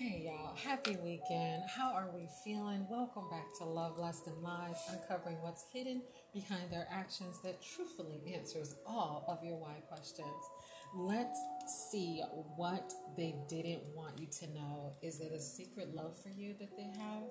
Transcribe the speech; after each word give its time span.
Hey 0.00 0.22
y'all, 0.24 0.56
happy 0.56 0.96
weekend. 1.04 1.62
How 1.68 1.92
are 1.92 2.08
we 2.14 2.26
feeling? 2.42 2.86
Welcome 2.88 3.28
back 3.30 3.44
to 3.58 3.64
Love 3.64 3.98
Lust, 3.98 4.26
and 4.28 4.42
Lies, 4.42 4.78
uncovering 4.90 5.36
what's 5.42 5.66
hidden 5.74 6.00
behind 6.32 6.70
their 6.70 6.88
actions 6.90 7.38
that 7.44 7.62
truthfully 7.62 8.22
answers 8.34 8.76
all 8.86 9.26
of 9.28 9.44
your 9.44 9.58
why 9.58 9.82
questions. 9.90 10.26
Let's 10.94 11.38
see 11.90 12.22
what 12.56 12.94
they 13.14 13.34
didn't 13.46 13.94
want 13.94 14.18
you 14.18 14.26
to 14.38 14.46
know. 14.54 14.94
Is 15.02 15.20
it 15.20 15.32
a 15.32 15.38
secret 15.38 15.94
love 15.94 16.16
for 16.22 16.30
you 16.30 16.54
that 16.60 16.74
they 16.78 16.90
have? 16.98 17.24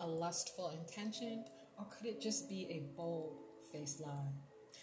A 0.00 0.06
lustful 0.06 0.70
intention? 0.70 1.44
Or 1.78 1.84
could 1.94 2.06
it 2.06 2.22
just 2.22 2.48
be 2.48 2.68
a 2.70 2.96
bold 2.96 3.36
faced 3.70 4.00
lie? 4.00 4.32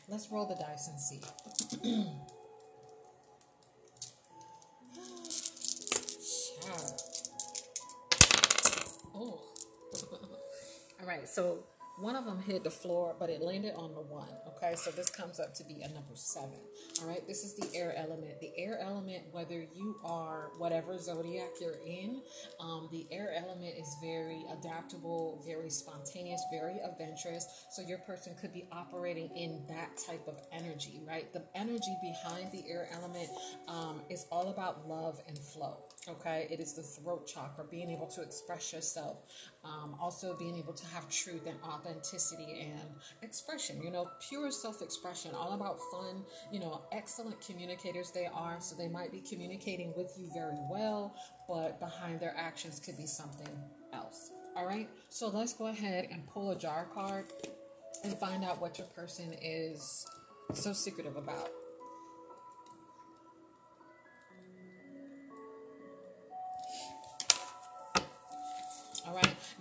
Let's 0.07 0.29
roll 0.29 0.45
the 0.45 0.63
dice 0.63 0.87
and 0.87 1.01
see. 1.01 2.05
so 11.29 11.63
one 11.99 12.15
of 12.15 12.25
them 12.25 12.39
hit 12.39 12.63
the 12.63 12.71
floor, 12.71 13.15
but 13.19 13.29
it 13.29 13.41
landed 13.41 13.73
on 13.75 13.93
the 13.93 14.01
one. 14.01 14.29
Okay, 14.47 14.75
so 14.75 14.91
this 14.91 15.09
comes 15.09 15.39
up 15.39 15.53
to 15.55 15.63
be 15.63 15.81
a 15.81 15.87
number 15.89 16.15
seven. 16.15 16.59
All 17.01 17.07
right, 17.07 17.25
this 17.27 17.43
is 17.43 17.55
the 17.55 17.75
air 17.77 17.93
element. 17.95 18.39
The 18.39 18.51
air 18.57 18.79
element, 18.81 19.23
whether 19.31 19.59
you 19.59 19.97
are 20.03 20.51
whatever 20.57 20.97
zodiac 20.97 21.49
you're 21.59 21.79
in, 21.85 22.21
um, 22.59 22.89
the 22.91 23.05
air 23.11 23.33
element 23.35 23.75
is 23.77 23.95
very 24.01 24.45
adaptable, 24.51 25.41
very 25.45 25.69
spontaneous, 25.69 26.41
very 26.51 26.79
adventurous. 26.79 27.47
So 27.71 27.81
your 27.81 27.99
person 27.99 28.33
could 28.39 28.53
be 28.53 28.65
operating 28.71 29.29
in 29.35 29.63
that 29.67 29.97
type 29.97 30.27
of 30.27 30.39
energy, 30.51 31.01
right? 31.07 31.31
The 31.33 31.43
energy 31.55 31.95
behind 32.01 32.51
the 32.51 32.63
air 32.69 32.87
element 32.93 33.29
um, 33.67 34.01
is 34.09 34.25
all 34.31 34.49
about 34.49 34.87
love 34.87 35.21
and 35.27 35.37
flow. 35.37 35.83
Okay, 36.07 36.47
it 36.49 36.59
is 36.59 36.73
the 36.73 36.81
throat 36.81 37.27
chakra, 37.27 37.65
being 37.69 37.89
able 37.89 38.07
to 38.07 38.21
express 38.21 38.73
yourself, 38.73 39.23
um, 39.63 39.95
also 40.01 40.35
being 40.37 40.57
able 40.57 40.73
to 40.73 40.85
have 40.87 41.09
truth 41.09 41.45
and 41.45 41.57
authenticity 41.63 41.88
and 41.89 42.89
expression. 43.21 43.81
You 43.81 43.91
know, 43.91 44.09
pure 44.27 44.51
self 44.51 44.81
expression, 44.81 45.31
all 45.35 45.53
about 45.53 45.79
fun. 45.91 46.23
You 46.51 46.59
know, 46.59 46.81
excellent 46.91 47.39
communicators 47.41 48.11
they 48.11 48.27
are, 48.33 48.57
so 48.59 48.75
they 48.75 48.87
might 48.87 49.11
be 49.11 49.21
communicating 49.21 49.93
with 49.95 50.13
you 50.17 50.29
very 50.33 50.57
well, 50.69 51.15
but 51.47 51.79
behind 51.79 52.19
their 52.19 52.33
actions 52.37 52.79
could 52.79 52.97
be 52.97 53.07
something 53.07 53.47
else. 53.93 54.31
All 54.55 54.65
right, 54.65 54.89
so 55.09 55.29
let's 55.29 55.53
go 55.53 55.67
ahead 55.67 56.07
and 56.11 56.27
pull 56.27 56.51
a 56.51 56.55
jar 56.57 56.87
card 56.93 57.25
and 58.03 58.13
find 58.17 58.43
out 58.43 58.59
what 58.61 58.77
your 58.77 58.87
person 58.87 59.33
is 59.41 60.05
so 60.53 60.73
secretive 60.73 61.15
about. 61.15 61.49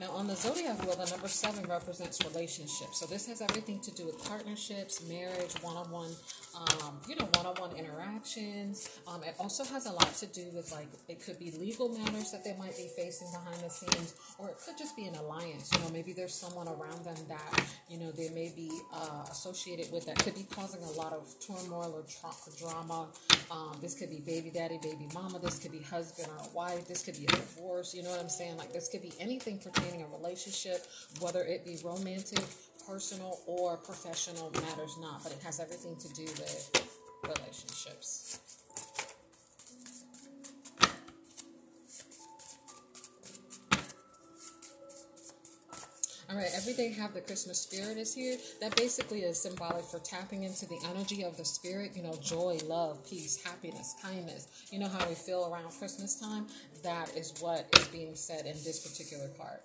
Now, 0.01 0.13
on 0.13 0.29
the 0.29 0.37
zodiac 0.37 0.81
wheel, 0.85 0.95
the 0.95 1.11
number 1.11 1.27
seven 1.27 1.69
represents 1.69 2.25
relationships. 2.25 3.01
So 3.01 3.07
this 3.07 3.27
has 3.27 3.41
everything 3.41 3.81
to 3.81 3.91
do 3.91 4.07
with 4.07 4.23
partnerships, 4.25 5.03
marriage, 5.09 5.53
one-on-one, 5.61 6.11
um, 6.59 6.99
you 7.09 7.15
know, 7.17 7.29
one-on-one 7.35 7.77
interactions. 7.77 8.89
Um, 9.07 9.23
it 9.23 9.35
also 9.39 9.65
has 9.65 9.87
a 9.87 9.93
lot 9.93 10.13
to 10.17 10.27
do 10.27 10.47
with 10.53 10.73
like 10.73 10.89
it 11.09 11.23
could 11.25 11.39
be 11.39 11.53
legal 11.53 11.89
matters 11.91 12.33
that 12.33 12.45
they 12.45 12.55
might 12.59 12.77
be 12.77 12.89
facing 12.97 13.29
behind 13.31 13.61
the 13.63 13.71
scenes, 13.71 14.15
or 14.39 14.49
it 14.49 14.57
could 14.65 14.77
just 14.77 14.97
be 14.97 15.05
an 15.05 15.15
alliance. 15.15 15.71
You 15.73 15.81
know, 15.81 15.91
maybe 15.91 16.13
there's 16.13 16.35
someone 16.35 16.67
around 16.69 17.05
them 17.05 17.17
that 17.29 17.65
you 17.89 17.99
know 17.99 18.11
they 18.11 18.31
may 18.31 18.53
be 18.55 18.71
uh, 18.93 19.25
associated 19.31 19.93
with 19.93 20.07
that 20.07 20.19
could 20.19 20.35
be 20.35 20.47
causing 20.51 20.83
a 20.83 20.91
lot 20.93 21.13
of 21.13 21.35
turmoil 21.41 21.93
or 21.95 22.03
tra- 22.03 22.53
drama. 22.59 23.07
Um, 23.51 23.79
this 23.81 23.95
could 23.95 24.11
be 24.11 24.21
baby 24.21 24.51
daddy, 24.51 24.79
baby 24.83 25.09
mama. 25.15 25.39
This 25.39 25.59
could 25.59 25.73
be 25.73 25.83
husband 25.83 26.29
or 26.39 26.49
wife. 26.55 26.89
This 26.89 27.05
could 27.05 27.17
be 27.17 27.25
a 27.25 27.29
divorce. 27.29 27.95
You 27.95 28.03
know 28.03 28.11
what 28.11 28.21
I'm 28.21 28.29
saying? 28.29 28.57
Like 28.57 28.73
this 28.73 28.89
could 28.89 29.03
be 29.03 29.13
anything 29.21 29.59
pertaining 29.59 30.03
a 30.03 30.07
relationship, 30.09 30.87
whether 31.21 31.43
it 31.43 31.65
be 31.65 31.79
romantic, 31.85 32.45
personal, 32.89 33.39
or 33.47 33.77
professional, 33.77 34.51
matters 34.51 34.97
not, 34.99 35.23
but 35.23 35.31
it 35.31 35.43
has 35.45 35.61
everything 35.61 35.95
to 35.97 36.09
do 36.15 36.23
with 36.23 36.89
relationships. 37.23 38.41
All 46.31 46.37
right, 46.37 46.49
every 46.55 46.75
day 46.75 46.93
have 46.93 47.15
the 47.15 47.21
Christmas 47.21 47.59
spirit 47.59 47.97
is 47.97 48.15
here. 48.15 48.37
That 48.61 48.77
basically 48.77 49.21
is 49.21 49.41
symbolic 49.41 49.85
for 49.85 49.99
tapping 49.99 50.45
into 50.45 50.67
the 50.67 50.79
energy 50.91 51.23
of 51.25 51.37
the 51.37 51.45
spirit, 51.45 51.93
you 51.95 52.03
know, 52.03 52.15
joy, 52.23 52.59
love, 52.67 53.07
peace, 53.09 53.43
happiness, 53.43 53.95
kindness. 54.03 54.49
You 54.71 54.79
know 54.79 54.89
how 54.89 55.07
we 55.09 55.15
feel 55.15 55.51
around 55.51 55.73
Christmas 55.79 56.19
time? 56.21 56.47
That 56.83 57.15
is 57.17 57.35
what 57.41 57.67
is 57.79 57.89
being 57.89 58.15
said 58.15 58.47
in 58.47 58.53
this 58.65 58.87
particular 58.87 59.29
card. 59.39 59.61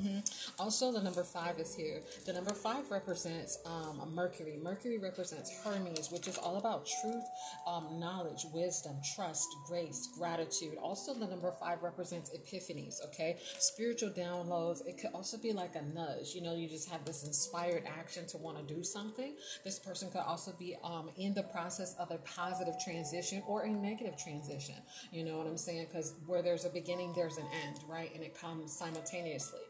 Mm-hmm. 0.00 0.62
Also, 0.62 0.92
the 0.92 1.02
number 1.02 1.24
five 1.24 1.58
is 1.58 1.74
here. 1.74 2.00
The 2.26 2.32
number 2.32 2.52
five 2.54 2.90
represents 2.90 3.58
um, 3.66 4.00
Mercury. 4.14 4.58
Mercury 4.62 4.98
represents 4.98 5.50
Hermes, 5.62 6.10
which 6.10 6.26
is 6.26 6.38
all 6.38 6.56
about 6.56 6.86
truth, 7.00 7.24
um, 7.66 7.98
knowledge, 7.98 8.44
wisdom, 8.52 8.96
trust, 9.14 9.46
grace, 9.66 10.08
gratitude. 10.16 10.76
Also, 10.82 11.14
the 11.14 11.26
number 11.26 11.50
five 11.52 11.82
represents 11.82 12.30
epiphanies, 12.30 13.04
okay? 13.06 13.36
Spiritual 13.58 14.10
downloads. 14.10 14.86
It 14.86 14.98
could 14.98 15.10
also 15.14 15.36
be 15.36 15.52
like 15.52 15.74
a 15.74 15.82
nudge. 15.94 16.34
You 16.34 16.42
know, 16.42 16.54
you 16.54 16.68
just 16.68 16.88
have 16.90 17.04
this 17.04 17.24
inspired 17.24 17.84
action 17.86 18.26
to 18.28 18.38
want 18.38 18.58
to 18.58 18.74
do 18.74 18.82
something. 18.82 19.34
This 19.64 19.78
person 19.78 20.10
could 20.10 20.22
also 20.22 20.52
be 20.58 20.76
um, 20.82 21.10
in 21.16 21.34
the 21.34 21.42
process 21.44 21.94
of 21.98 22.10
a 22.10 22.18
positive 22.18 22.74
transition 22.84 23.42
or 23.46 23.62
a 23.62 23.70
negative 23.70 24.16
transition. 24.22 24.76
You 25.12 25.24
know 25.24 25.38
what 25.38 25.46
I'm 25.46 25.58
saying? 25.58 25.86
Because 25.86 26.14
where 26.26 26.42
there's 26.42 26.64
a 26.64 26.70
beginning, 26.70 27.12
there's 27.14 27.36
an 27.36 27.46
end, 27.66 27.80
right? 27.88 28.10
And 28.14 28.22
it 28.22 28.38
comes 28.38 28.72
simultaneously 28.72 29.60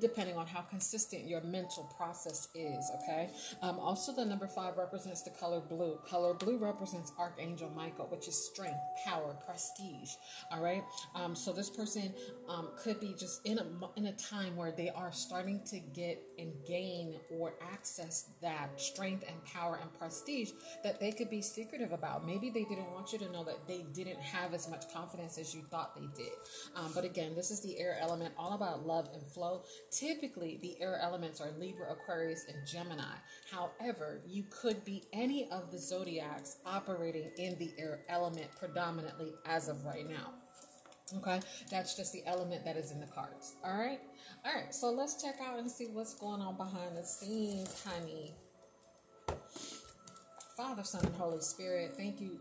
depending 0.00 0.36
on 0.36 0.46
how 0.46 0.62
consistent 0.62 1.26
your 1.28 1.42
mental 1.42 1.84
process 1.96 2.48
is, 2.54 2.90
okay? 3.02 3.28
Um, 3.60 3.78
also, 3.78 4.12
the 4.12 4.24
number 4.24 4.48
five 4.48 4.76
represents 4.76 5.22
the 5.22 5.30
color 5.30 5.60
blue. 5.60 5.98
Color 6.08 6.34
blue 6.34 6.58
represents 6.58 7.12
Archangel 7.18 7.70
Michael, 7.76 8.06
which 8.06 8.26
is 8.26 8.34
strength, 8.34 8.78
power, 9.04 9.36
prestige, 9.44 10.10
all 10.50 10.62
right? 10.62 10.82
Um, 11.14 11.36
so 11.36 11.52
this 11.52 11.68
person 11.68 12.14
um, 12.48 12.70
could 12.78 13.00
be 13.00 13.14
just 13.18 13.44
in 13.46 13.58
a, 13.58 13.66
in 13.96 14.06
a 14.06 14.12
time 14.12 14.56
where 14.56 14.72
they 14.72 14.88
are 14.90 15.12
starting 15.12 15.60
to 15.66 15.78
get 15.78 16.22
and 16.38 16.52
gain 16.66 17.16
or 17.30 17.52
access 17.72 18.30
that 18.40 18.80
strength 18.80 19.24
and 19.28 19.44
power 19.44 19.78
and 19.80 19.92
prestige 19.98 20.52
that 20.82 21.00
they 21.00 21.12
could 21.12 21.28
be 21.30 21.42
secretive 21.42 21.92
about. 21.92 22.26
Maybe 22.26 22.50
they 22.50 22.64
didn't 22.64 22.90
want 22.92 23.12
you 23.12 23.18
to 23.18 23.30
know 23.30 23.44
that 23.44 23.66
they 23.68 23.84
didn't 23.92 24.20
have 24.20 24.54
as 24.54 24.68
much 24.68 24.92
confidence 24.92 25.38
as 25.38 25.54
you 25.54 25.62
thought 25.62 25.94
they 25.94 26.08
did. 26.16 26.32
Um, 26.74 26.92
but 26.94 27.04
again, 27.04 27.34
this 27.34 27.50
is 27.50 27.60
the 27.60 27.78
air 27.78 27.98
element, 28.00 28.34
all 28.38 28.54
about 28.54 28.86
love 28.86 29.08
and 29.14 29.22
flow. 29.26 29.62
Typically, 29.90 30.58
the 30.62 30.80
air 30.80 30.98
elements 31.02 31.40
are 31.40 31.50
Libra, 31.58 31.92
Aquarius, 31.92 32.46
and 32.48 32.66
Gemini. 32.66 33.02
However, 33.50 34.20
you 34.26 34.44
could 34.50 34.84
be 34.84 35.04
any 35.12 35.50
of 35.50 35.70
the 35.70 35.78
zodiacs 35.78 36.56
operating 36.64 37.30
in 37.36 37.58
the 37.58 37.72
air 37.78 38.00
element 38.08 38.46
predominantly 38.58 39.32
as 39.46 39.68
of 39.68 39.84
right 39.84 40.08
now. 40.08 40.32
Okay, 41.18 41.40
that's 41.70 41.94
just 41.94 42.12
the 42.14 42.22
element 42.26 42.64
that 42.64 42.76
is 42.76 42.90
in 42.90 43.00
the 43.00 43.06
cards. 43.06 43.56
All 43.62 43.76
right, 43.76 44.00
all 44.46 44.54
right. 44.54 44.74
So 44.74 44.90
let's 44.90 45.22
check 45.22 45.36
out 45.46 45.58
and 45.58 45.70
see 45.70 45.88
what's 45.92 46.14
going 46.14 46.40
on 46.40 46.56
behind 46.56 46.96
the 46.96 47.04
scenes, 47.04 47.84
honey. 47.84 48.32
Father, 50.56 50.84
Son, 50.84 51.04
and 51.04 51.16
Holy 51.16 51.40
Spirit, 51.40 51.94
thank 51.96 52.20
you 52.20 52.38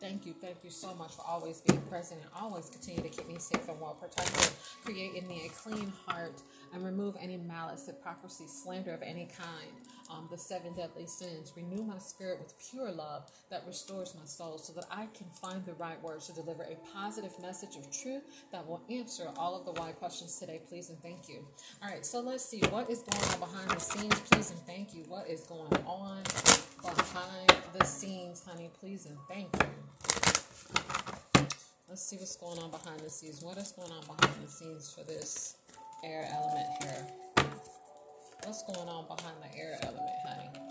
Thank 0.00 0.26
you, 0.26 0.32
thank 0.32 0.64
you 0.64 0.70
so 0.70 0.94
much 0.94 1.14
for 1.14 1.22
always 1.26 1.60
being 1.60 1.80
present 1.82 2.20
and 2.20 2.30
always 2.40 2.68
continue 2.68 3.02
to 3.02 3.08
keep 3.08 3.28
me 3.28 3.38
safe 3.38 3.68
and 3.68 3.80
well 3.80 3.94
protected. 4.00 4.52
Create 4.84 5.14
in 5.14 5.26
me 5.26 5.42
a 5.46 5.48
clean 5.48 5.92
heart 6.06 6.40
and 6.72 6.84
remove 6.84 7.16
any 7.20 7.36
malice, 7.36 7.86
hypocrisy, 7.86 8.44
slander 8.46 8.92
of 8.92 9.02
any 9.02 9.28
kind. 9.36 9.70
Um, 10.08 10.28
the 10.30 10.38
seven 10.38 10.72
deadly 10.74 11.06
sins. 11.06 11.52
Renew 11.56 11.82
my 11.82 11.98
spirit 11.98 12.38
with 12.38 12.54
pure 12.70 12.92
love 12.92 13.28
that 13.50 13.64
restores 13.66 14.14
my 14.14 14.24
soul 14.24 14.56
so 14.56 14.72
that 14.74 14.84
I 14.90 15.06
can 15.06 15.26
find 15.42 15.64
the 15.64 15.74
right 15.74 16.00
words 16.00 16.28
to 16.28 16.32
deliver 16.32 16.62
a 16.62 16.76
positive 16.94 17.32
message 17.42 17.76
of 17.76 17.90
truth 17.90 18.22
that 18.52 18.64
will 18.64 18.82
answer 18.88 19.28
all 19.36 19.58
of 19.58 19.64
the 19.64 19.72
why 19.80 19.92
questions 19.92 20.38
today. 20.38 20.60
Please 20.68 20.90
and 20.90 20.98
thank 21.02 21.28
you. 21.28 21.44
All 21.82 21.90
right, 21.90 22.06
so 22.06 22.20
let's 22.20 22.44
see 22.44 22.60
what 22.70 22.88
is 22.88 23.00
going 23.00 23.24
on 23.32 23.40
behind 23.40 23.70
the 23.70 23.80
scenes. 23.80 24.14
Please 24.30 24.52
and 24.52 24.60
thank 24.60 24.94
you. 24.94 25.02
What 25.08 25.28
is 25.28 25.40
going 25.40 25.74
on 25.86 26.22
behind 26.94 27.52
the 27.78 27.84
scenes, 27.84 28.42
honey? 28.46 28.70
Please 28.80 29.06
and 29.06 29.16
thank 29.28 29.48
you. 29.54 29.68
Let's 31.88 32.02
see 32.02 32.16
what's 32.16 32.36
going 32.36 32.58
on 32.58 32.70
behind 32.70 33.00
the 33.00 33.10
scenes. 33.10 33.42
What 33.42 33.58
is 33.58 33.72
going 33.72 33.90
on 33.90 34.00
behind 34.00 34.42
the 34.42 34.50
scenes 34.50 34.92
for 34.92 35.04
this 35.04 35.56
air 36.04 36.28
element 36.32 36.66
here? 36.82 37.06
What's 38.44 38.62
going 38.64 38.88
on 38.88 39.06
behind 39.06 39.36
the 39.42 39.58
air 39.58 39.78
element, 39.82 40.10
honey? 40.26 40.65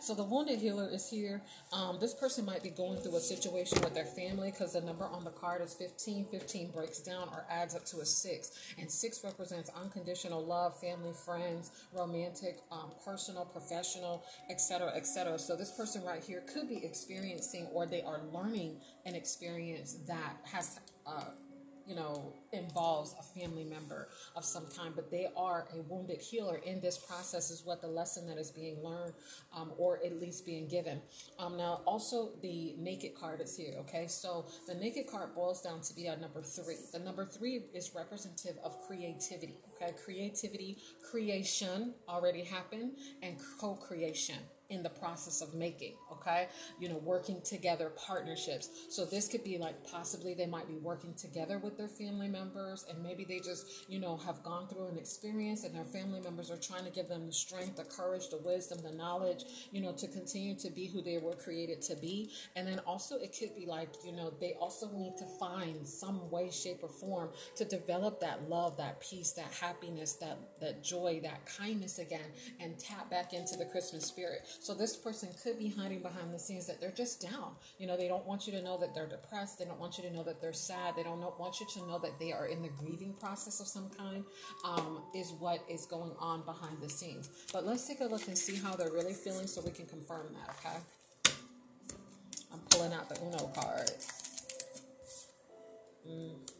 So 0.00 0.14
the 0.14 0.24
wounded 0.24 0.58
healer 0.58 0.88
is 0.90 1.08
here. 1.08 1.42
Um, 1.72 1.98
this 2.00 2.14
person 2.14 2.44
might 2.44 2.62
be 2.62 2.70
going 2.70 2.98
through 3.00 3.16
a 3.16 3.20
situation 3.20 3.80
with 3.82 3.94
their 3.94 4.04
family 4.04 4.50
because 4.50 4.74
the 4.74 4.80
number 4.80 5.04
on 5.04 5.24
the 5.24 5.30
card 5.30 5.62
is 5.62 5.74
15. 5.74 6.26
15 6.30 6.70
breaks 6.70 7.00
down 7.00 7.28
or 7.28 7.44
adds 7.50 7.74
up 7.74 7.84
to 7.86 8.00
a 8.00 8.06
six, 8.06 8.52
and 8.78 8.90
six 8.90 9.22
represents 9.24 9.70
unconditional 9.80 10.44
love, 10.44 10.78
family, 10.80 11.12
friends, 11.24 11.70
romantic, 11.92 12.58
um, 12.70 12.90
personal, 13.04 13.44
professional, 13.44 14.22
etc., 14.50 14.92
etc. 14.94 15.38
So 15.38 15.56
this 15.56 15.72
person 15.72 16.04
right 16.04 16.22
here 16.22 16.42
could 16.52 16.68
be 16.68 16.84
experiencing 16.84 17.68
or 17.72 17.86
they 17.86 18.02
are 18.02 18.20
learning 18.32 18.76
an 19.04 19.14
experience 19.14 19.94
that 20.06 20.36
has. 20.44 20.78
Uh, 21.06 21.22
you 21.86 21.94
know, 21.94 22.32
involves 22.52 23.14
a 23.18 23.38
family 23.38 23.64
member 23.64 24.08
of 24.34 24.44
some 24.44 24.66
kind, 24.76 24.94
but 24.94 25.10
they 25.10 25.28
are 25.36 25.68
a 25.74 25.82
wounded 25.82 26.20
healer 26.20 26.60
in 26.64 26.80
this 26.80 26.98
process, 26.98 27.50
is 27.50 27.64
what 27.64 27.80
the 27.80 27.86
lesson 27.86 28.26
that 28.26 28.38
is 28.38 28.50
being 28.50 28.82
learned 28.82 29.12
um, 29.54 29.72
or 29.78 30.00
at 30.04 30.20
least 30.20 30.44
being 30.44 30.66
given. 30.68 31.00
Um, 31.38 31.56
now, 31.56 31.82
also, 31.86 32.30
the 32.42 32.74
naked 32.78 33.14
card 33.14 33.40
is 33.40 33.56
here, 33.56 33.74
okay? 33.80 34.06
So 34.08 34.46
the 34.66 34.74
naked 34.74 35.06
card 35.06 35.34
boils 35.34 35.62
down 35.62 35.80
to 35.82 35.94
be 35.94 36.06
a 36.06 36.16
number 36.16 36.42
three. 36.42 36.76
The 36.92 36.98
number 36.98 37.24
three 37.24 37.62
is 37.74 37.94
representative 37.94 38.56
of 38.64 38.76
creativity, 38.86 39.58
okay? 39.74 39.92
Creativity, 40.04 40.78
creation 41.10 41.94
already 42.08 42.42
happened, 42.42 42.92
and 43.22 43.36
co 43.60 43.74
creation 43.74 44.36
in 44.70 44.82
the 44.82 44.88
process 44.88 45.40
of 45.40 45.54
making, 45.54 45.94
okay? 46.12 46.48
You 46.80 46.88
know, 46.88 46.98
working 46.98 47.40
together, 47.42 47.92
partnerships. 48.06 48.68
So 48.88 49.04
this 49.04 49.28
could 49.28 49.44
be 49.44 49.58
like 49.58 49.84
possibly 49.84 50.34
they 50.34 50.46
might 50.46 50.68
be 50.68 50.76
working 50.76 51.14
together 51.14 51.58
with 51.58 51.76
their 51.76 51.88
family 51.88 52.28
members 52.28 52.84
and 52.88 53.02
maybe 53.02 53.24
they 53.24 53.38
just, 53.38 53.88
you 53.88 53.98
know, 53.98 54.16
have 54.16 54.42
gone 54.42 54.68
through 54.68 54.88
an 54.88 54.98
experience 54.98 55.64
and 55.64 55.74
their 55.74 55.84
family 55.84 56.20
members 56.20 56.50
are 56.50 56.56
trying 56.56 56.84
to 56.84 56.90
give 56.90 57.08
them 57.08 57.26
the 57.26 57.32
strength, 57.32 57.76
the 57.76 57.84
courage, 57.84 58.28
the 58.28 58.38
wisdom, 58.38 58.78
the 58.82 58.96
knowledge, 58.96 59.44
you 59.70 59.80
know, 59.80 59.92
to 59.92 60.08
continue 60.08 60.54
to 60.56 60.70
be 60.70 60.86
who 60.86 61.02
they 61.02 61.18
were 61.18 61.34
created 61.34 61.80
to 61.82 61.96
be. 61.96 62.30
And 62.56 62.66
then 62.66 62.80
also 62.80 63.16
it 63.16 63.36
could 63.38 63.54
be 63.54 63.66
like, 63.66 63.90
you 64.04 64.12
know, 64.12 64.32
they 64.40 64.54
also 64.60 64.90
need 64.90 65.16
to 65.18 65.26
find 65.38 65.86
some 65.86 66.30
way, 66.30 66.50
shape, 66.50 66.80
or 66.82 66.88
form 66.88 67.30
to 67.56 67.64
develop 67.64 68.20
that 68.20 68.48
love, 68.48 68.76
that 68.78 69.00
peace, 69.00 69.32
that 69.32 69.52
happiness, 69.60 70.14
that 70.14 70.38
that 70.60 70.82
joy, 70.82 71.20
that 71.22 71.46
kindness 71.46 71.98
again, 71.98 72.32
and 72.60 72.78
tap 72.78 73.10
back 73.10 73.32
into 73.32 73.56
the 73.56 73.64
Christmas 73.64 74.04
spirit. 74.04 74.40
So 74.60 74.74
this 74.74 74.96
person 74.96 75.28
could 75.42 75.58
be 75.58 75.68
hiding 75.68 76.00
behind 76.00 76.34
the 76.34 76.38
scenes 76.38 76.66
that 76.66 76.80
they're 76.80 76.90
just 76.90 77.20
down. 77.20 77.54
You 77.78 77.86
know, 77.86 77.96
they 77.96 78.08
don't 78.08 78.26
want 78.26 78.46
you 78.46 78.52
to 78.54 78.62
know 78.62 78.76
that 78.78 78.94
they're 78.94 79.06
depressed. 79.06 79.58
They 79.58 79.64
don't 79.64 79.78
want 79.78 79.96
you 79.98 80.04
to 80.04 80.12
know 80.12 80.22
that 80.24 80.40
they're 80.40 80.52
sad. 80.52 80.94
They 80.96 81.02
don't 81.02 81.20
want 81.38 81.60
you 81.60 81.66
to 81.74 81.78
know 81.86 81.98
that 82.00 82.18
they 82.18 82.32
are 82.32 82.46
in 82.46 82.62
the 82.62 82.68
grieving 82.68 83.14
process 83.14 83.60
of 83.60 83.66
some 83.66 83.90
kind. 83.90 84.24
Um, 84.64 85.02
is 85.14 85.32
what 85.38 85.60
is 85.68 85.86
going 85.86 86.12
on 86.18 86.42
behind 86.44 86.80
the 86.80 86.88
scenes. 86.88 87.30
But 87.52 87.64
let's 87.64 87.86
take 87.86 88.00
a 88.00 88.06
look 88.06 88.26
and 88.26 88.36
see 88.36 88.56
how 88.56 88.74
they're 88.74 88.90
really 88.90 89.14
feeling, 89.14 89.46
so 89.46 89.60
we 89.62 89.70
can 89.70 89.86
confirm 89.86 90.34
that. 90.34 90.56
Okay. 90.58 91.34
I'm 92.52 92.60
pulling 92.70 92.92
out 92.92 93.08
the 93.08 93.20
Uno 93.20 93.50
cards. 93.54 94.12
Mm. 96.08 96.55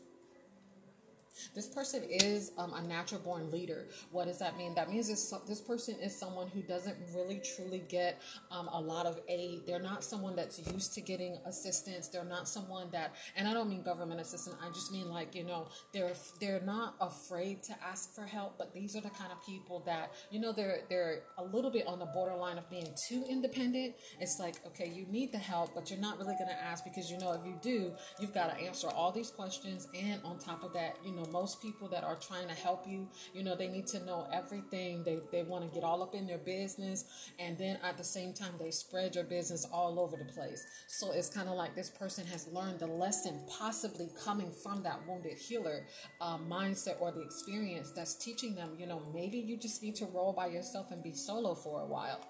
This 1.57 1.67
person 1.67 2.03
is 2.11 2.53
um, 2.59 2.75
a 2.75 2.87
natural 2.87 3.19
born 3.23 3.51
leader. 3.51 3.87
What 4.11 4.27
does 4.27 4.39
that 4.41 4.59
mean? 4.59 4.75
That 4.75 4.91
means 4.91 5.09
this, 5.09 5.33
this 5.49 5.63
person 5.63 5.97
is 6.03 6.15
someone 6.15 6.49
who 6.49 6.61
doesn't 6.61 6.95
really 7.15 7.41
truly 7.57 7.83
get 7.89 8.21
um, 8.51 8.69
a 8.69 8.79
lot 8.79 9.07
of 9.07 9.21
aid. 9.27 9.63
They're 9.67 9.81
not 9.81 10.05
someone 10.05 10.37
that's 10.37 10.59
used 10.71 10.93
to 10.97 11.01
getting 11.01 11.39
assistance. 11.47 12.09
They're 12.09 12.27
not 12.27 12.47
someone 12.47 12.91
that, 12.93 13.15
and 13.37 13.49
I 13.49 13.55
don't 13.55 13.71
mean 13.71 13.83
government 13.83 14.21
assistance. 14.21 14.55
I 14.63 14.69
just 14.69 14.93
mean 14.93 15.09
like 15.09 15.35
you 15.35 15.45
know 15.45 15.69
they're 15.95 16.13
they're 16.43 16.61
not 16.61 16.95
afraid 17.01 17.63
to 17.65 17.75
ask 17.83 18.15
for 18.15 18.27
help. 18.27 18.59
But 18.59 18.75
these 18.75 18.95
are 18.95 19.01
the 19.01 19.09
kind 19.09 19.33
of 19.33 19.45
people 19.47 19.83
that 19.87 20.13
you 20.31 20.41
know 20.41 20.53
they're 20.53 20.81
they're 20.91 21.23
a 21.39 21.45
little 21.45 21.71
bit 21.71 21.87
on 21.87 21.99
the 21.99 22.07
borderline 22.07 22.59
of 22.59 22.69
being 22.69 22.89
too 23.09 23.25
independent. 23.31 23.95
It's 24.21 24.39
like 24.39 24.57
okay, 24.67 24.91
you 24.95 25.07
need 25.07 25.33
the 25.33 25.39
help, 25.39 25.75
but 25.75 25.89
you're 25.89 26.01
not 26.01 26.19
really 26.19 26.35
going 26.35 26.51
to 26.51 26.63
ask 26.63 26.85
because 26.85 27.11
you 27.11 27.17
know 27.17 27.33
if 27.33 27.47
you 27.47 27.59
do, 27.63 27.93
you've 28.21 28.35
got 28.35 28.55
to 28.55 28.63
answer 28.63 28.89
all 28.89 29.11
these 29.11 29.31
questions, 29.31 29.89
and 29.99 30.21
on 30.23 30.39
top 30.39 30.63
of 30.63 30.75
that, 30.75 30.99
you 31.03 31.13
know 31.13 31.25
most 31.33 31.46
people 31.55 31.89
that 31.89 32.03
are 32.03 32.17
trying 32.17 32.49
to 32.49 32.55
help 32.55 32.89
you, 32.89 33.09
you 33.33 33.45
know, 33.45 33.55
they 33.55 33.69
need 33.69 33.87
to 33.89 34.05
know 34.05 34.27
everything. 34.33 35.05
They, 35.05 35.19
they 35.31 35.43
want 35.43 35.69
to 35.69 35.75
get 35.75 35.85
all 35.85 36.03
up 36.03 36.15
in 36.15 36.27
your 36.27 36.39
business. 36.39 37.05
And 37.39 37.57
then 37.57 37.79
at 37.83 37.97
the 37.97 38.05
same 38.05 38.33
time, 38.33 38.55
they 38.59 38.71
spread 38.71 39.15
your 39.15 39.25
business 39.25 39.67
all 39.73 40.01
over 40.01 40.17
the 40.17 40.25
place. 40.25 40.67
So 40.89 41.13
it's 41.13 41.29
kind 41.29 41.49
of 41.49 41.55
like 41.55 41.75
this 41.75 41.91
person 41.91 42.27
has 42.27 42.49
learned 42.49 42.81
the 42.81 42.87
lesson, 42.87 43.41
possibly 43.49 44.09
coming 44.25 44.51
from 44.51 44.83
that 44.83 45.07
wounded 45.07 45.39
healer 45.39 45.85
uh, 46.21 46.39
mindset 46.39 47.01
or 47.01 47.13
the 47.13 47.23
experience 47.23 47.91
that's 47.91 48.15
teaching 48.15 48.55
them, 48.55 48.71
you 48.79 48.87
know, 48.87 49.03
maybe 49.15 49.39
you 49.39 49.57
just 49.57 49.83
need 49.83 49.95
to 49.97 50.07
roll 50.07 50.33
by 50.33 50.47
yourself 50.47 50.91
and 50.91 51.03
be 51.03 51.13
solo 51.13 51.55
for 51.55 51.83
a 51.83 51.87
while. 51.87 52.21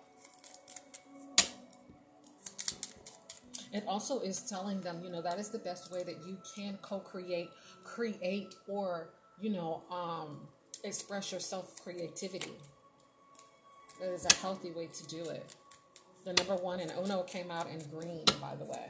It 3.73 3.85
also 3.87 4.21
is 4.21 4.41
telling 4.41 4.81
them, 4.81 5.03
you 5.03 5.11
know, 5.11 5.21
that 5.21 5.39
is 5.39 5.51
the 5.51 5.59
best 5.59 5.93
way 5.93 6.03
that 6.03 6.17
you 6.27 6.39
can 6.55 6.79
co 6.81 6.99
create 6.99 7.51
create 7.87 8.55
or 8.69 9.09
you 9.41 9.51
know 9.51 9.83
um, 9.91 10.41
express 10.85 11.31
your 11.31 11.41
self 11.41 11.83
creativity. 11.83 12.53
That 14.01 14.13
is 14.13 14.27
a 14.27 14.35
healthy 14.37 14.71
way 14.71 14.89
to 14.93 15.07
do 15.07 15.31
it. 15.31 15.55
The 16.25 16.35
number 16.35 16.57
one 16.57 16.81
and 16.81 16.93
Uno 17.03 17.23
came 17.23 17.51
out 17.51 17.69
in 17.69 17.79
green, 17.89 18.25
by 18.41 18.57
the 18.57 18.65
way. 18.65 18.89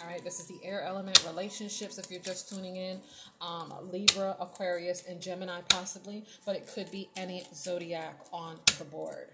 All 0.00 0.08
right, 0.08 0.22
this 0.24 0.40
is 0.40 0.46
the 0.46 0.58
air 0.64 0.82
element 0.82 1.24
relationships. 1.26 1.96
If 1.96 2.10
you're 2.10 2.20
just 2.20 2.48
tuning 2.48 2.76
in, 2.76 3.00
um, 3.40 3.72
Libra, 3.90 4.36
Aquarius, 4.40 5.04
and 5.08 5.20
Gemini, 5.20 5.60
possibly, 5.68 6.24
but 6.44 6.56
it 6.56 6.66
could 6.66 6.90
be 6.90 7.08
any 7.16 7.44
zodiac 7.54 8.18
on 8.32 8.56
the 8.78 8.84
board. 8.84 9.28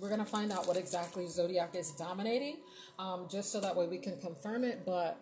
We're 0.00 0.10
gonna 0.10 0.24
find 0.24 0.50
out 0.50 0.66
what 0.66 0.76
exactly 0.76 1.28
zodiac 1.28 1.76
is 1.76 1.92
dominating, 1.92 2.56
um, 2.98 3.28
just 3.30 3.52
so 3.52 3.60
that 3.60 3.76
way 3.76 3.86
we 3.86 3.98
can 3.98 4.18
confirm 4.18 4.64
it. 4.64 4.84
But 4.84 5.18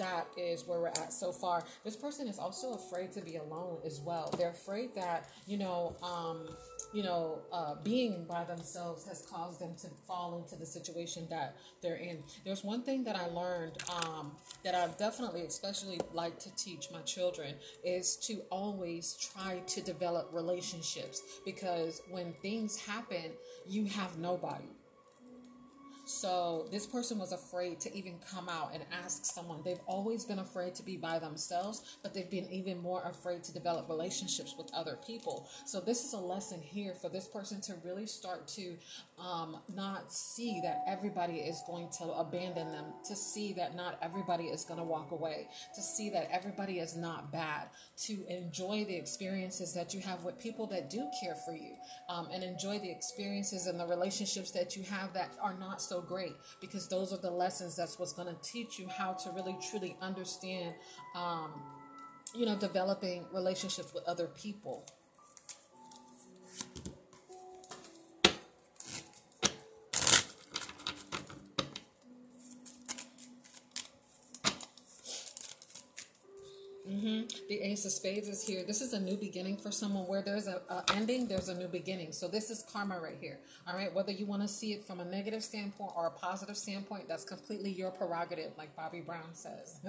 that 0.00 0.26
is 0.36 0.66
where 0.66 0.80
we're 0.80 0.88
at 0.88 1.12
so 1.12 1.30
far. 1.30 1.62
This 1.84 1.94
person 1.94 2.26
is 2.26 2.38
also 2.38 2.72
afraid 2.74 3.12
to 3.12 3.20
be 3.20 3.36
alone 3.36 3.78
as 3.84 4.00
well. 4.00 4.34
They're 4.36 4.50
afraid 4.50 4.94
that, 4.94 5.28
you 5.46 5.58
know, 5.58 5.94
um, 6.02 6.48
you 6.92 7.02
know, 7.02 7.38
uh, 7.52 7.74
being 7.84 8.24
by 8.24 8.44
themselves 8.44 9.06
has 9.06 9.22
caused 9.22 9.60
them 9.60 9.74
to 9.82 9.88
fall 10.08 10.38
into 10.38 10.56
the 10.56 10.66
situation 10.66 11.26
that 11.30 11.56
they're 11.82 11.96
in. 11.96 12.18
There's 12.44 12.64
one 12.64 12.82
thing 12.82 13.04
that 13.04 13.14
I 13.14 13.26
learned 13.26 13.74
um, 14.02 14.32
that 14.64 14.74
I 14.74 14.88
definitely, 14.98 15.42
especially 15.42 16.00
like 16.12 16.38
to 16.40 16.56
teach 16.56 16.88
my 16.90 17.02
children, 17.02 17.54
is 17.84 18.16
to 18.26 18.40
always 18.50 19.14
try 19.14 19.60
to 19.66 19.82
develop 19.82 20.30
relationships 20.32 21.22
because 21.44 22.00
when 22.10 22.32
things 22.32 22.76
happen, 22.76 23.32
you 23.68 23.84
have 23.84 24.18
nobody 24.18 24.64
so 26.10 26.66
this 26.72 26.86
person 26.86 27.18
was 27.18 27.32
afraid 27.32 27.78
to 27.80 27.96
even 27.96 28.18
come 28.28 28.48
out 28.48 28.72
and 28.74 28.82
ask 29.04 29.24
someone. 29.24 29.60
They've 29.64 29.80
always 29.86 30.24
been 30.24 30.40
afraid 30.40 30.74
to 30.74 30.82
be 30.82 30.96
by 30.96 31.20
themselves, 31.20 31.98
but 32.02 32.12
they've 32.12 32.30
been 32.30 32.50
even 32.50 32.82
more 32.82 33.02
afraid 33.04 33.44
to 33.44 33.52
develop 33.52 33.88
relationships 33.88 34.54
with 34.58 34.68
other 34.74 34.98
people. 35.06 35.48
So 35.66 35.80
this 35.80 36.04
is 36.04 36.12
a 36.12 36.18
lesson 36.18 36.60
here 36.60 36.94
for 37.00 37.08
this 37.08 37.28
person 37.28 37.60
to 37.62 37.74
really 37.84 38.06
start 38.06 38.48
to 38.48 38.76
um, 39.18 39.58
not 39.74 40.12
see 40.12 40.60
that 40.64 40.82
everybody 40.88 41.36
is 41.36 41.62
going 41.66 41.88
to 41.98 42.04
abandon 42.06 42.72
them, 42.72 42.86
to 43.06 43.14
see 43.14 43.52
that 43.52 43.76
not 43.76 43.98
everybody 44.02 44.44
is 44.44 44.64
going 44.64 44.80
to 44.80 44.84
walk 44.84 45.12
away, 45.12 45.46
to 45.76 45.80
see 45.82 46.10
that 46.10 46.28
everybody 46.32 46.80
is 46.80 46.96
not 46.96 47.30
bad, 47.30 47.68
to 48.06 48.24
enjoy 48.28 48.84
the 48.84 48.96
experiences 48.96 49.72
that 49.74 49.94
you 49.94 50.00
have 50.00 50.24
with 50.24 50.40
people 50.40 50.66
that 50.66 50.90
do 50.90 51.08
care 51.22 51.36
for 51.44 51.54
you, 51.54 51.74
um, 52.08 52.28
and 52.32 52.42
enjoy 52.42 52.78
the 52.80 52.90
experiences 52.90 53.66
and 53.66 53.78
the 53.78 53.86
relationships 53.86 54.50
that 54.50 54.76
you 54.76 54.82
have 54.82 55.12
that 55.12 55.30
are 55.40 55.54
not 55.54 55.80
so 55.80 55.99
great 56.00 56.34
because 56.60 56.88
those 56.88 57.12
are 57.12 57.18
the 57.18 57.30
lessons 57.30 57.76
that's 57.76 57.98
what's 57.98 58.12
going 58.12 58.28
to 58.28 58.40
teach 58.42 58.78
you 58.78 58.88
how 58.88 59.12
to 59.12 59.30
really 59.30 59.56
truly 59.70 59.96
understand 60.00 60.74
um, 61.14 61.50
you 62.34 62.46
know 62.46 62.56
developing 62.56 63.24
relationships 63.32 63.92
with 63.92 64.04
other 64.04 64.26
people 64.26 64.86
Mm-hmm. 77.00 77.48
The 77.48 77.60
Ace 77.62 77.86
of 77.86 77.92
Spades 77.92 78.28
is 78.28 78.46
here. 78.46 78.62
This 78.66 78.82
is 78.82 78.92
a 78.92 79.00
new 79.00 79.16
beginning 79.16 79.56
for 79.56 79.70
someone 79.70 80.06
where 80.06 80.22
there's 80.22 80.46
a, 80.46 80.60
a, 80.68 80.84
ending, 80.94 81.26
there's 81.26 81.48
a 81.48 81.54
new 81.54 81.68
beginning. 81.68 82.12
So 82.12 82.28
this 82.28 82.50
is 82.50 82.62
karma 82.70 83.00
right 83.00 83.16
here. 83.20 83.38
All 83.66 83.74
right. 83.74 83.92
Whether 83.92 84.12
you 84.12 84.26
want 84.26 84.42
to 84.42 84.48
see 84.48 84.72
it 84.72 84.82
from 84.82 85.00
a 85.00 85.04
negative 85.04 85.42
standpoint 85.42 85.92
or 85.96 86.06
a 86.06 86.10
positive 86.10 86.56
standpoint, 86.56 87.08
that's 87.08 87.24
completely 87.24 87.70
your 87.70 87.90
prerogative, 87.90 88.52
like 88.58 88.74
Bobby 88.76 89.00
Brown 89.00 89.32
says. 89.32 89.80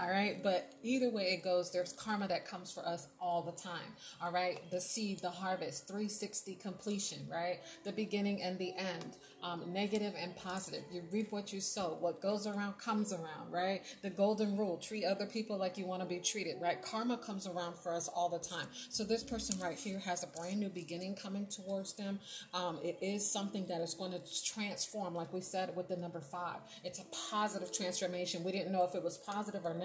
all 0.00 0.10
right. 0.10 0.42
But 0.42 0.72
either 0.82 1.10
way 1.10 1.24
it 1.32 1.42
goes, 1.42 1.70
there's 1.72 1.92
karma 1.92 2.28
that 2.28 2.46
comes 2.46 2.72
for 2.72 2.86
us 2.86 3.08
all 3.20 3.42
the 3.42 3.52
time. 3.52 3.94
All 4.22 4.32
right. 4.32 4.58
The 4.70 4.80
seed, 4.80 5.20
the 5.20 5.30
harvest, 5.30 5.86
360 5.86 6.54
completion, 6.56 7.18
right? 7.30 7.60
The 7.84 7.92
beginning 7.92 8.42
and 8.42 8.58
the 8.58 8.74
end 8.76 9.16
um, 9.44 9.62
negative 9.72 10.14
and 10.18 10.34
positive. 10.36 10.82
You 10.90 11.02
reap 11.12 11.30
what 11.30 11.52
you 11.52 11.60
sow. 11.60 11.98
What 12.00 12.22
goes 12.22 12.46
around 12.46 12.78
comes 12.78 13.12
around, 13.12 13.52
right? 13.52 13.82
The 14.02 14.08
golden 14.08 14.56
rule 14.56 14.78
treat 14.78 15.04
other 15.04 15.26
people 15.26 15.58
like 15.58 15.76
you 15.76 15.84
want 15.84 16.00
to 16.00 16.08
be 16.08 16.18
treated, 16.18 16.56
right? 16.60 16.80
Karma 16.80 17.18
comes 17.18 17.46
around 17.46 17.76
for 17.76 17.92
us 17.92 18.08
all 18.08 18.30
the 18.30 18.38
time. 18.38 18.66
So 18.88 19.04
this 19.04 19.22
person 19.22 19.60
right 19.60 19.76
here 19.76 19.98
has 19.98 20.22
a 20.22 20.26
brand 20.28 20.60
new 20.60 20.70
beginning 20.70 21.16
coming 21.16 21.46
towards 21.46 21.92
them. 21.92 22.20
Um, 22.54 22.78
it 22.82 22.98
is 23.02 23.30
something 23.30 23.66
that 23.66 23.82
is 23.82 23.92
going 23.92 24.12
to 24.12 24.20
transform, 24.44 25.14
like 25.14 25.32
we 25.32 25.42
said 25.42 25.76
with 25.76 25.88
the 25.88 25.96
number 25.96 26.20
five. 26.20 26.60
It's 26.82 26.98
a 26.98 27.04
positive 27.30 27.70
transformation. 27.70 28.44
We 28.44 28.52
didn't 28.52 28.72
know 28.72 28.84
if 28.84 28.94
it 28.94 29.02
was 29.02 29.18
positive 29.18 29.66
or 29.66 29.74
negative, 29.74 29.83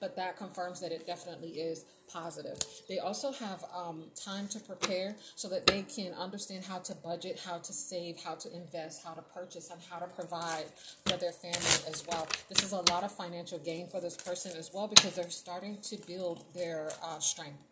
but 0.00 0.16
that 0.16 0.36
confirms 0.36 0.80
that 0.80 0.92
it 0.92 1.06
definitely 1.06 1.50
is 1.50 1.84
positive. 2.12 2.58
They 2.88 2.98
also 2.98 3.32
have 3.32 3.64
um, 3.74 4.04
time 4.14 4.48
to 4.48 4.60
prepare 4.60 5.16
so 5.36 5.48
that 5.48 5.66
they 5.66 5.82
can 5.82 6.12
understand 6.14 6.64
how 6.64 6.78
to 6.78 6.94
budget, 6.96 7.40
how 7.44 7.58
to 7.58 7.72
save, 7.72 8.22
how 8.22 8.34
to 8.34 8.54
invest, 8.54 9.04
how 9.04 9.14
to 9.14 9.22
purchase, 9.22 9.70
and 9.70 9.80
how 9.90 9.98
to 9.98 10.06
provide 10.06 10.66
for 11.06 11.16
their 11.16 11.32
family 11.32 11.88
as 11.88 12.04
well. 12.08 12.26
This 12.48 12.62
is 12.62 12.72
a 12.72 12.82
lot 12.90 13.04
of 13.04 13.12
financial 13.12 13.58
gain 13.58 13.88
for 13.88 14.00
this 14.00 14.16
person 14.16 14.52
as 14.56 14.70
well 14.72 14.88
because 14.88 15.14
they're 15.14 15.30
starting 15.30 15.78
to 15.82 15.96
build 16.06 16.44
their 16.54 16.90
uh, 17.02 17.18
strength. 17.18 17.62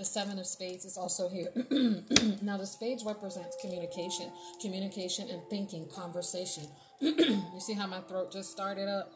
The 0.00 0.06
Seven 0.06 0.38
of 0.38 0.46
Spades 0.46 0.86
is 0.86 0.96
also 0.96 1.28
here. 1.28 1.52
now, 2.42 2.56
the 2.56 2.66
Spades 2.66 3.04
represents 3.04 3.54
communication, 3.60 4.32
communication 4.58 5.28
and 5.28 5.42
thinking, 5.50 5.86
conversation. 5.94 6.64
you 7.00 7.60
see 7.60 7.74
how 7.74 7.86
my 7.86 8.00
throat 8.00 8.32
just 8.32 8.50
started 8.50 8.88
up? 8.88 9.12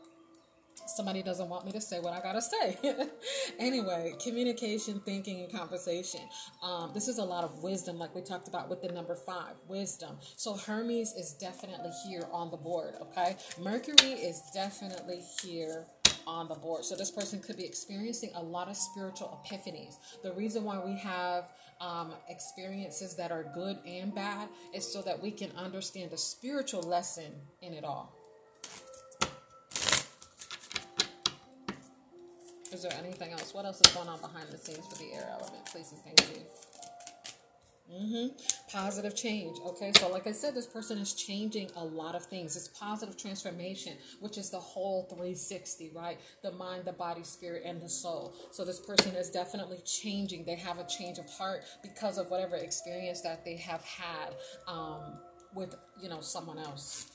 Somebody 0.87 1.23
doesn't 1.23 1.49
want 1.49 1.65
me 1.65 1.73
to 1.73 1.81
say 1.81 2.01
what 2.01 2.13
I 2.13 2.21
gotta 2.21 2.43
say. 2.43 2.79
anyway, 3.59 4.15
communication, 4.23 5.01
thinking, 5.01 5.41
and 5.41 5.53
conversation. 5.53 6.21
Um, 6.63 6.91
this 6.95 7.09
is 7.09 7.19
a 7.19 7.25
lot 7.25 7.45
of 7.45 7.63
wisdom, 7.63 7.99
like 7.99 8.15
we 8.15 8.23
talked 8.23 8.49
about 8.49 8.69
with 8.69 8.83
the 8.83 8.89
number 8.89 9.15
five, 9.15 9.55
wisdom. 9.69 10.17
So 10.37 10.57
Hermes 10.57 11.13
is 11.13 11.35
definitely 11.35 11.91
here 12.07 12.27
on 12.33 12.51
the 12.51 12.57
board, 12.57 12.95
okay? 13.01 13.37
Mercury 13.61 14.13
is 14.13 14.43
definitely 14.53 15.23
here 15.43 15.87
on 16.27 16.49
the 16.49 16.55
board. 16.55 16.85
So 16.85 16.97
this 16.97 17.11
person 17.11 17.41
could 17.41 17.57
be 17.57 17.65
experiencing 17.65 18.31
a 18.35 18.43
lot 18.43 18.69
of 18.69 18.77
spiritual 18.77 19.41
epiphanies. 19.45 19.97
The 20.23 20.33
reason 20.33 20.65
why 20.65 20.79
we 20.79 20.97
have 20.99 21.53
um, 21.81 22.13
experiences 22.29 23.17
that 23.17 23.31
are 23.31 23.45
good 23.55 23.79
and 23.87 24.15
bad 24.15 24.49
is 24.73 24.91
so 24.91 25.03
that 25.03 25.21
we 25.21 25.31
can 25.31 25.51
understand 25.57 26.11
the 26.11 26.19
spiritual 26.19 26.83
lesson 26.83 27.33
in 27.61 27.75
it 27.75 27.85
all. 27.85 28.14
Is 32.75 32.83
there 32.83 32.93
anything 32.99 33.31
else? 33.31 33.55
What 33.55 33.67
else 33.67 33.81
is 33.87 33.95
going 33.95 34.09
on 34.09 34.21
behind 34.21 34.49
the 34.49 34.59
scenes 34.59 34.85
for 34.89 34.99
the 34.99 35.15
air 35.15 35.29
element? 35.31 35.65
Please 35.67 35.93
and 35.93 36.01
thank 36.03 36.37
you. 36.37 36.43
Mm-hmm. 37.93 38.27
Positive 38.73 39.15
change. 39.15 39.59
Okay, 39.65 39.93
so 39.97 40.09
like 40.09 40.27
I 40.27 40.33
said, 40.33 40.57
this 40.57 40.67
person 40.67 40.99
is 40.99 41.15
changing 41.15 41.71
a 41.77 41.85
lot 41.85 42.17
of 42.17 42.25
things. 42.25 42.57
It's 42.57 42.67
positive 42.67 43.17
transformation, 43.17 43.93
which 44.19 44.39
is 44.39 44.51
the 44.51 44.59
whole 44.59 45.05
360, 45.05 45.93
right? 45.95 46.19
The 46.43 46.51
mind, 46.51 46.85
the 46.85 46.93
body, 46.93 47.23
spirit, 47.23 47.63
and 47.65 47.81
the 47.81 47.89
soul. 47.89 48.35
So 48.51 48.65
this 48.65 48.81
person 48.81 49.15
is 49.15 49.31
definitely 49.31 49.79
changing. 49.85 50.45
They 50.45 50.57
have 50.57 50.81
a 50.81 50.87
change 50.89 51.19
of 51.19 51.31
heart 51.31 51.63
because 51.81 52.19
of 52.19 52.29
whatever 52.29 52.57
experience 52.57 53.21
that 53.21 53.45
they 53.45 53.57
have 53.59 53.85
had 53.85 54.35
um, 54.67 55.21
with, 55.55 55.77
you 56.03 56.09
know, 56.09 56.21
someone 56.23 56.59
else. 56.59 57.14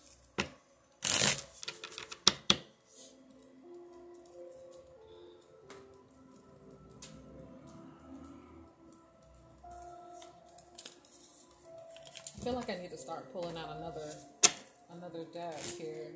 Feel 12.50 12.56
like 12.58 12.70
I 12.72 12.82
need 12.82 12.89
to 12.89 12.98
start 12.98 13.32
pulling 13.32 13.56
out 13.58 13.77
another 13.77 14.12
another 14.91 15.24
deck 15.32 15.62
here. 15.77 16.08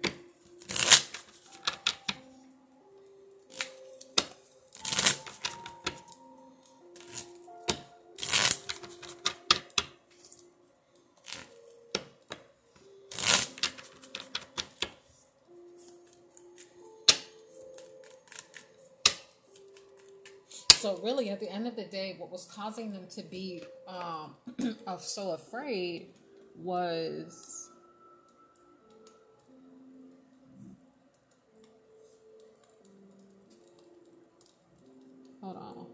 So 20.69 20.99
really, 21.03 21.29
at 21.29 21.39
the 21.39 21.49
end 21.49 21.67
of 21.67 21.75
the 21.75 21.85
day, 21.85 22.15
what 22.17 22.31
was 22.31 22.45
causing 22.45 22.91
them 22.91 23.05
to 23.11 23.21
be 23.21 23.63
um, 23.87 24.35
of 24.87 25.01
so 25.03 25.31
afraid 25.31 26.07
was 26.57 27.69
hold 35.41 35.57
on. 35.57 35.92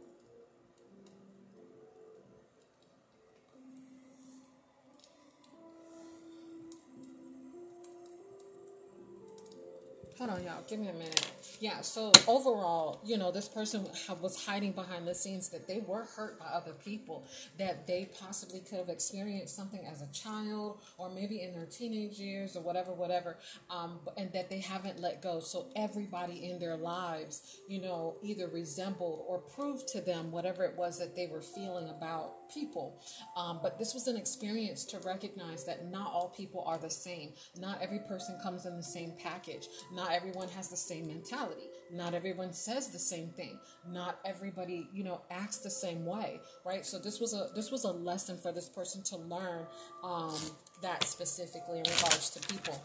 Hold 10.19 10.31
on, 10.31 10.43
y'all. 10.43 10.63
Give 10.67 10.79
me 10.79 10.89
a 10.89 10.93
minute. 10.93 11.31
Yeah, 11.61 11.79
so 11.79 12.11
overall, 12.27 12.99
you 13.05 13.17
know, 13.17 13.31
this 13.31 13.47
person 13.47 13.87
was 14.21 14.45
hiding 14.45 14.73
behind 14.73 15.07
the 15.07 15.15
scenes 15.15 15.47
that 15.49 15.65
they 15.65 15.79
were 15.79 16.03
hurt 16.13 16.37
by 16.37 16.47
other 16.47 16.73
people, 16.73 17.25
that 17.57 17.87
they 17.87 18.09
possibly 18.19 18.59
could 18.59 18.79
have 18.79 18.89
experienced 18.89 19.55
something 19.55 19.85
as 19.89 20.01
a 20.01 20.11
child 20.11 20.81
or 20.97 21.09
maybe 21.09 21.41
in 21.41 21.53
their 21.53 21.65
teenage 21.65 22.19
years 22.19 22.57
or 22.57 22.61
whatever, 22.61 22.91
whatever, 22.91 23.37
um, 23.69 23.99
and 24.17 24.29
that 24.33 24.49
they 24.49 24.59
haven't 24.59 24.99
let 24.99 25.21
go. 25.21 25.39
So 25.39 25.67
everybody 25.77 26.49
in 26.49 26.59
their 26.59 26.75
lives, 26.75 27.57
you 27.69 27.79
know, 27.81 28.17
either 28.21 28.47
resembled 28.47 29.23
or 29.25 29.37
proved 29.39 29.87
to 29.89 30.01
them 30.01 30.31
whatever 30.31 30.65
it 30.65 30.77
was 30.77 30.99
that 30.99 31.15
they 31.15 31.27
were 31.27 31.41
feeling 31.41 31.87
about 31.89 32.49
people. 32.53 33.01
Um, 33.37 33.59
but 33.61 33.77
this 33.77 33.93
was 33.93 34.07
an 34.07 34.17
experience 34.17 34.83
to 34.85 34.99
recognize 34.99 35.65
that 35.65 35.89
not 35.89 36.11
all 36.11 36.33
people 36.35 36.63
are 36.65 36.77
the 36.77 36.89
same. 36.89 37.33
Not 37.57 37.81
every 37.81 37.99
person 37.99 38.37
comes 38.43 38.65
in 38.65 38.75
the 38.75 38.83
same 38.83 39.13
package. 39.21 39.67
Not 40.09 40.15
everyone 40.15 40.47
has 40.49 40.69
the 40.69 40.75
same 40.75 41.05
mentality. 41.05 41.69
Not 41.91 42.15
everyone 42.15 42.51
says 42.51 42.89
the 42.89 42.97
same 42.97 43.27
thing. 43.27 43.59
Not 43.87 44.19
everybody, 44.25 44.87
you 44.91 45.03
know, 45.03 45.21
acts 45.29 45.59
the 45.59 45.69
same 45.69 46.03
way, 46.03 46.39
right? 46.65 46.83
So 46.83 46.97
this 46.97 47.19
was 47.19 47.35
a 47.35 47.49
this 47.55 47.69
was 47.69 47.83
a 47.83 47.91
lesson 47.91 48.39
for 48.41 48.51
this 48.51 48.69
person 48.69 49.03
to 49.03 49.17
learn 49.17 49.67
um, 50.03 50.39
that 50.81 51.03
specifically 51.03 51.77
in 51.77 51.83
regards 51.83 52.31
to 52.31 52.53
people 52.53 52.81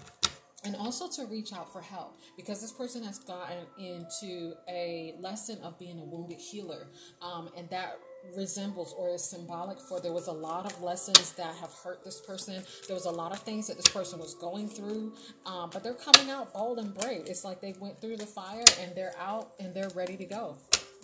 and 0.64 0.76
also 0.76 1.08
to 1.08 1.26
reach 1.30 1.54
out 1.54 1.72
for 1.72 1.80
help 1.80 2.18
because 2.36 2.60
this 2.60 2.72
person 2.72 3.02
has 3.02 3.18
gotten 3.20 3.64
into 3.78 4.52
a 4.68 5.14
lesson 5.18 5.58
of 5.62 5.78
being 5.78 5.98
a 6.00 6.04
wounded 6.04 6.38
healer 6.38 6.88
um, 7.22 7.48
and 7.56 7.68
that 7.70 7.98
resembles 8.36 8.94
or 8.96 9.10
is 9.10 9.22
symbolic 9.22 9.78
for 9.78 10.00
there 10.00 10.12
was 10.12 10.26
a 10.28 10.32
lot 10.32 10.66
of 10.66 10.82
lessons 10.82 11.32
that 11.32 11.54
have 11.56 11.72
hurt 11.72 12.04
this 12.04 12.20
person. 12.20 12.62
There 12.86 12.94
was 12.94 13.06
a 13.06 13.10
lot 13.10 13.32
of 13.32 13.40
things 13.40 13.66
that 13.68 13.76
this 13.76 13.88
person 13.88 14.18
was 14.18 14.34
going 14.34 14.68
through 14.68 15.12
um, 15.46 15.70
but 15.72 15.82
they're 15.82 15.94
coming 15.94 16.30
out 16.30 16.52
bold 16.52 16.78
and 16.78 16.94
brave. 16.94 17.24
It's 17.26 17.44
like 17.44 17.60
they 17.60 17.74
went 17.78 18.00
through 18.00 18.16
the 18.16 18.26
fire 18.26 18.64
and 18.80 18.94
they're 18.94 19.14
out 19.18 19.52
and 19.60 19.74
they're 19.74 19.90
ready 19.94 20.16
to 20.16 20.24
go. 20.24 20.56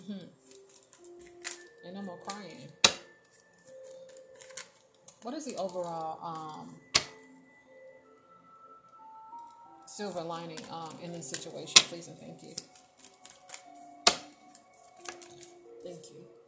Mm-hmm. 0.03 0.25
and 1.85 2.05
no 2.05 2.17
crying. 2.27 2.67
What 5.21 5.35
is 5.35 5.45
the 5.45 5.55
overall 5.57 6.19
um, 6.23 6.75
silver 9.85 10.21
lining 10.21 10.59
um, 10.71 10.97
in 11.03 11.11
this 11.11 11.29
situation? 11.29 11.75
Please 11.87 12.07
and 12.07 12.17
thank 12.17 12.41
you. 12.41 12.55
Thank 15.83 16.05
you 16.11 16.40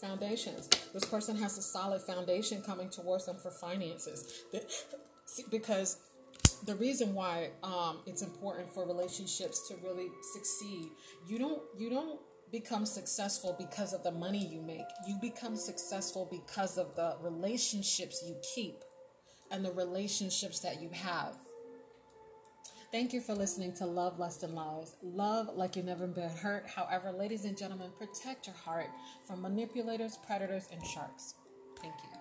foundations. 0.00 0.68
This 0.92 1.04
person 1.04 1.36
has 1.36 1.58
a 1.58 1.62
solid 1.62 2.02
foundation 2.02 2.62
coming 2.62 2.88
towards 2.88 3.26
them 3.26 3.36
for 3.36 3.50
finances. 3.50 4.44
Because 5.50 5.98
the 6.64 6.74
reason 6.76 7.14
why 7.14 7.50
um, 7.62 7.98
it's 8.06 8.22
important 8.22 8.72
for 8.72 8.86
relationships 8.86 9.68
to 9.68 9.76
really 9.76 10.08
succeed, 10.32 10.90
you 11.26 11.38
don't 11.38 11.62
you 11.76 11.90
don't 11.90 12.20
become 12.50 12.86
successful 12.86 13.54
because 13.58 13.92
of 13.92 14.02
the 14.02 14.10
money 14.10 14.46
you 14.46 14.62
make. 14.62 14.86
You 15.06 15.16
become 15.20 15.56
successful 15.56 16.26
because 16.30 16.78
of 16.78 16.94
the 16.96 17.16
relationships 17.20 18.24
you 18.26 18.36
keep 18.54 18.76
and 19.50 19.64
the 19.64 19.72
relationships 19.72 20.60
that 20.60 20.80
you 20.80 20.90
have. 20.90 21.34
Thank 22.90 23.12
you 23.12 23.20
for 23.20 23.34
listening 23.34 23.74
to 23.74 23.84
Love, 23.84 24.18
Lust, 24.18 24.42
and 24.42 24.54
Lies. 24.54 24.96
Love 25.02 25.54
like 25.54 25.76
you've 25.76 25.84
never 25.84 26.06
been 26.06 26.30
hurt. 26.30 26.66
However, 26.66 27.12
ladies 27.12 27.44
and 27.44 27.56
gentlemen, 27.56 27.90
protect 27.98 28.46
your 28.46 28.56
heart 28.56 28.88
from 29.26 29.42
manipulators, 29.42 30.16
predators, 30.26 30.68
and 30.72 30.84
sharks. 30.86 31.34
Thank 31.82 31.94
you. 32.02 32.17